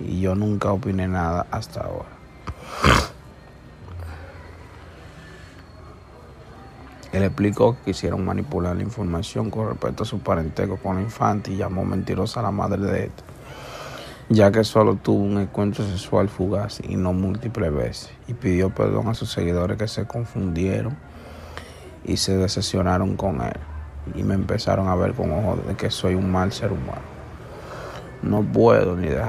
Y 0.00 0.20
yo 0.20 0.34
nunca 0.34 0.72
opiné 0.72 1.08
nada 1.08 1.46
hasta 1.50 1.80
ahora. 1.80 2.18
Él 7.12 7.22
explicó 7.22 7.74
que 7.76 7.92
quisieron 7.92 8.24
manipular 8.24 8.76
la 8.76 8.82
información 8.82 9.50
con 9.50 9.68
respecto 9.68 10.02
a 10.02 10.06
su 10.06 10.18
parentesco 10.18 10.76
con 10.76 10.96
la 10.96 11.02
infante 11.02 11.50
y 11.50 11.56
llamó 11.56 11.84
mentirosa 11.84 12.40
a 12.40 12.42
la 12.42 12.50
madre 12.50 12.82
de 12.82 13.04
este, 13.06 13.22
ya 14.28 14.52
que 14.52 14.62
solo 14.62 14.96
tuvo 14.96 15.24
un 15.24 15.38
encuentro 15.40 15.86
sexual 15.86 16.28
fugaz 16.28 16.80
y 16.86 16.96
no 16.96 17.14
múltiples 17.14 17.72
veces, 17.72 18.10
y 18.26 18.34
pidió 18.34 18.68
perdón 18.70 19.08
a 19.08 19.14
sus 19.14 19.32
seguidores 19.32 19.78
que 19.78 19.88
se 19.88 20.06
confundieron 20.06 20.96
y 22.04 22.18
se 22.18 22.36
decepcionaron 22.36 23.16
con 23.16 23.40
él, 23.40 23.56
y 24.14 24.22
me 24.22 24.34
empezaron 24.34 24.88
a 24.88 24.94
ver 24.94 25.14
con 25.14 25.32
ojos 25.32 25.66
de 25.66 25.74
que 25.76 25.90
soy 25.90 26.14
un 26.14 26.30
mal 26.30 26.52
ser 26.52 26.72
humano. 26.72 27.18
No 28.22 28.42
puedo 28.42 28.96
ni 28.96 29.08
dejar. 29.08 29.28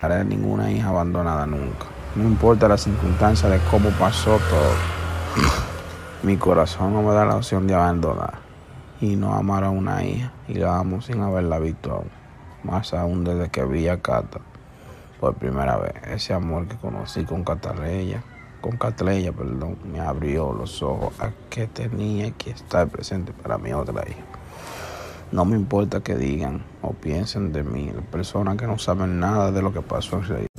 haré 0.00 0.24
ninguna 0.24 0.70
hija 0.70 0.88
abandonada 0.88 1.46
nunca. 1.46 1.86
No 2.14 2.24
importa 2.24 2.68
la 2.68 2.76
circunstancia 2.76 3.48
de 3.48 3.58
cómo 3.70 3.90
pasó 3.90 4.38
todo. 4.50 4.72
Mi 6.22 6.36
corazón 6.36 6.92
no 6.92 7.02
me 7.02 7.14
da 7.14 7.24
la 7.24 7.36
opción 7.36 7.66
de 7.66 7.74
abandonar 7.74 8.34
y 9.00 9.16
no 9.16 9.34
amar 9.34 9.64
a 9.64 9.70
una 9.70 10.04
hija 10.04 10.32
y 10.48 10.54
la 10.54 10.78
amo 10.78 11.00
sin 11.00 11.20
haberla 11.20 11.58
visto 11.58 11.92
aún. 11.92 12.10
Más 12.64 12.92
aún 12.92 13.24
desde 13.24 13.48
que 13.50 13.64
vi 13.64 13.88
a 13.88 14.00
Cata 14.00 14.40
por 15.20 15.34
primera 15.34 15.76
vez. 15.76 15.94
Ese 16.06 16.34
amor 16.34 16.66
que 16.66 16.76
conocí 16.76 17.24
con 17.24 17.44
Catalella, 17.44 18.22
con 18.60 18.76
Catleya, 18.76 19.32
perdón, 19.32 19.78
me 19.90 20.00
abrió 20.00 20.52
los 20.52 20.82
ojos 20.82 21.18
a 21.20 21.30
que 21.48 21.66
tenía 21.66 22.30
que 22.32 22.50
estar 22.50 22.88
presente 22.88 23.32
para 23.32 23.58
mi 23.58 23.72
otra 23.72 24.02
hija. 24.08 24.39
No 25.32 25.44
me 25.44 25.56
importa 25.56 26.00
que 26.00 26.16
digan 26.16 26.64
o 26.82 26.92
piensen 26.92 27.52
de 27.52 27.62
mí, 27.62 27.92
personas 28.10 28.56
que 28.56 28.66
no 28.66 28.78
saben 28.78 29.20
nada 29.20 29.52
de 29.52 29.62
lo 29.62 29.72
que 29.72 29.80
pasó 29.80 30.16
en 30.16 30.24
realidad. 30.24 30.49